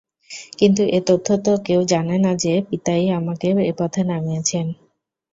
কিন্তু 0.59 0.81
এ 0.89 0.99
তথ্য 1.07 1.27
তো 1.45 1.51
কেউ 1.65 1.81
জানে 1.83 2.15
না 2.17 2.31
যে, 2.35 2.53
পিতাই 2.69 3.05
আমাকে 3.19 3.47
এ 3.61 3.73
পথে 3.79 4.01
নামিয়েছেন। 4.03 4.65